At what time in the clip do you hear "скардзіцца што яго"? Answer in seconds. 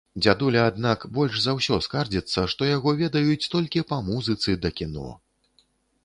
1.87-2.89